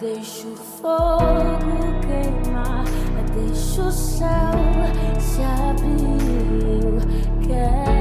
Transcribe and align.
Deixa 0.00 0.46
o 0.46 0.54
fogo 0.54 1.18
queimar, 2.06 2.84
deixa 3.34 3.82
o 3.82 3.90
céu 3.90 4.28
se 5.18 5.42
abrir. 5.42 7.02
Quero 7.44 7.97